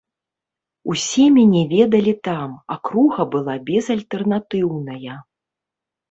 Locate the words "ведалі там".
1.73-2.55